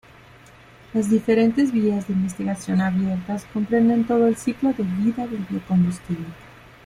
[0.95, 6.25] Las diferentes vías de investigación abiertas comprenden todo el ciclo de vida del biocombustible.